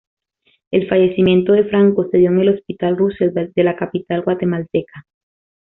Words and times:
El 0.71 0.89
fallecimiento 0.89 1.53
de 1.53 1.63
Franco 1.65 2.09
se 2.09 2.17
dio 2.17 2.31
en 2.31 2.39
el 2.39 2.49
Hospital 2.57 2.97
Roosevelt 2.97 3.53
de 3.53 3.63
la 3.63 3.75
capital 3.75 4.23
guatemalteca. 4.23 5.05